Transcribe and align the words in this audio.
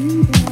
you. 0.00 0.49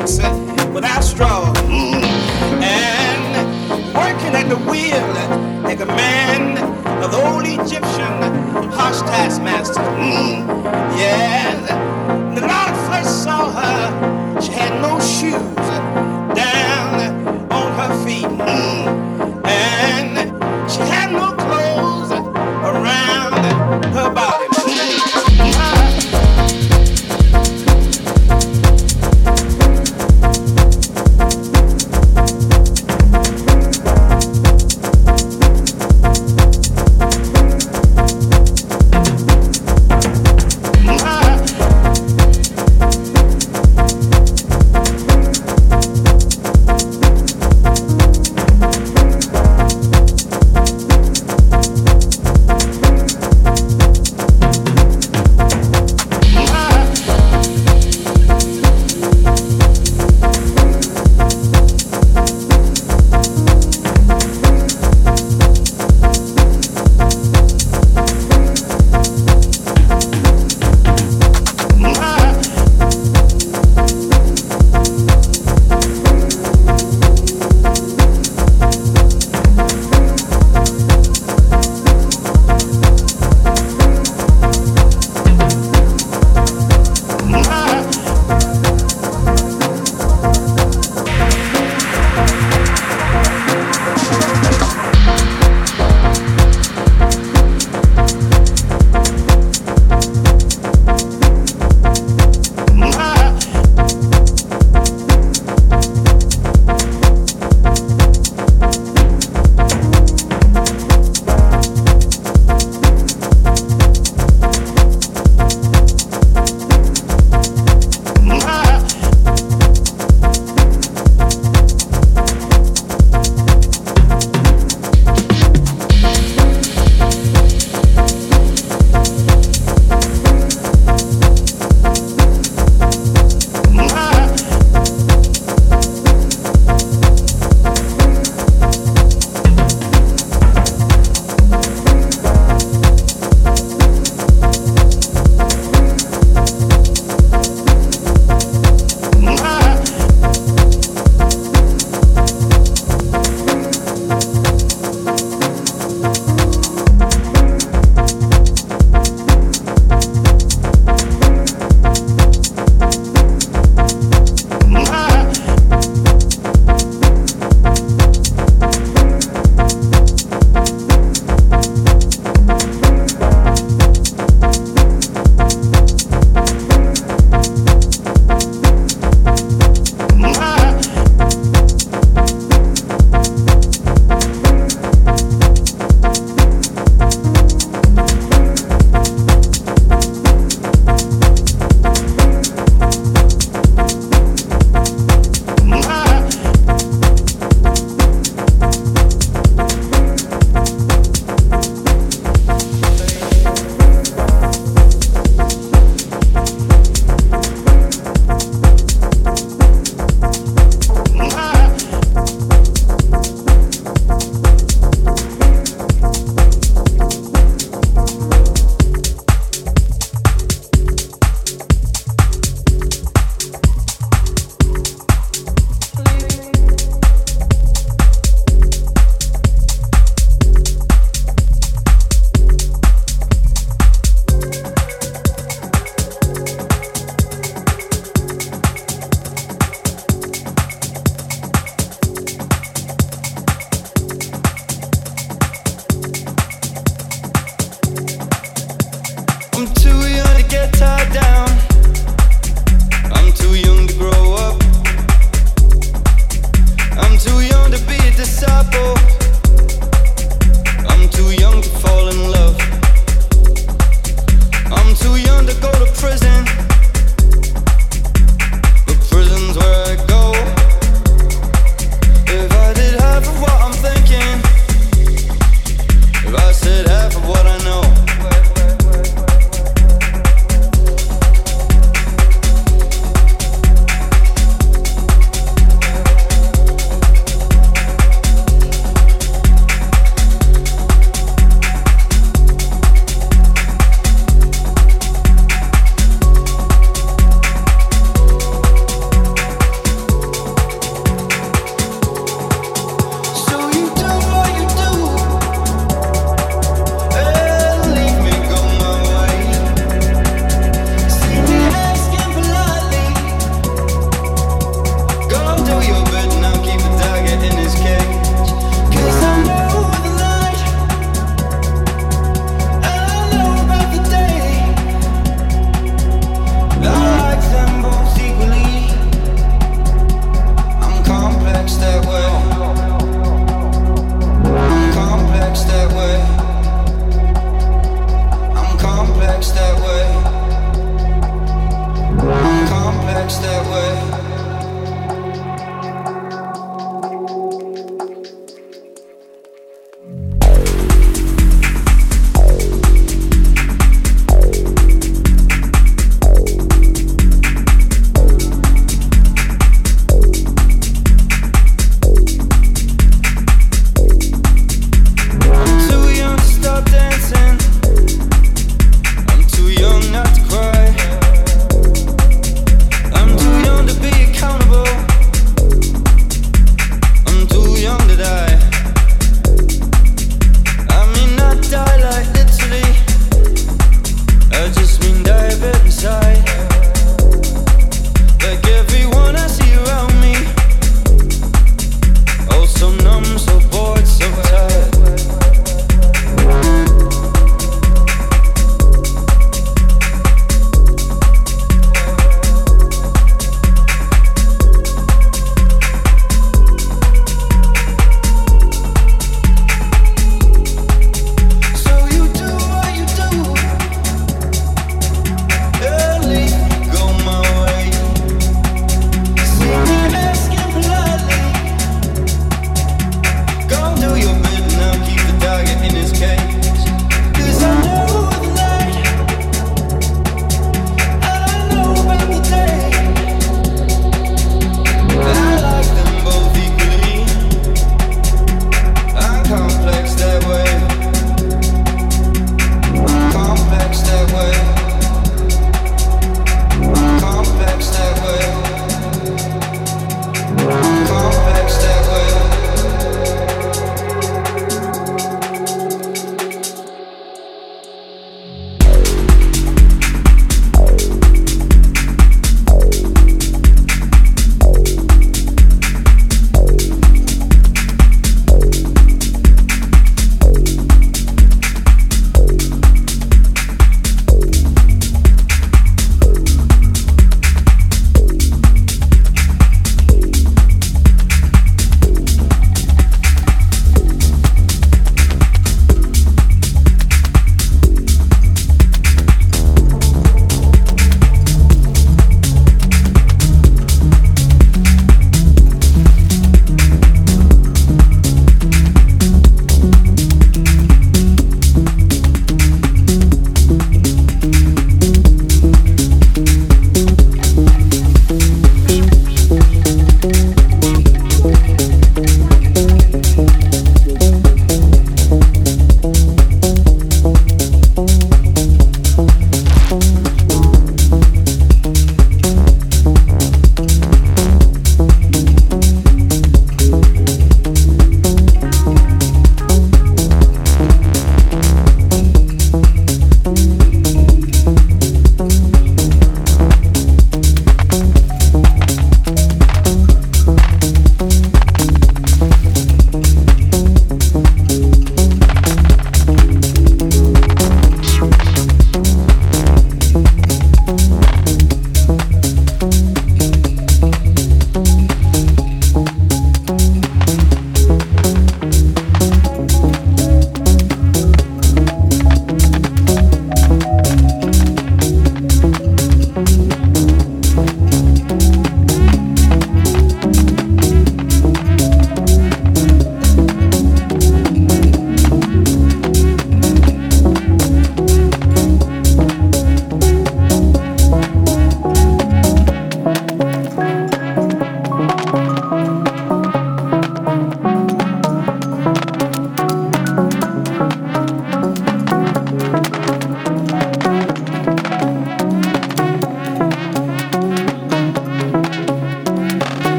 with 0.00 0.74
without 0.74 1.02
straw. 1.02 1.52
And 2.62 3.94
working 3.94 4.34
at 4.34 4.48
the 4.48 4.56
wheel 4.68 5.62
like 5.62 5.80
a 5.80 5.86
man 5.86 6.58
of 7.02 7.12
the 7.12 7.18
old 7.18 7.44
Egyptian 7.46 8.72
harsh 8.72 9.00
taskmaster. 9.02 9.82
Yeah. 10.98 11.63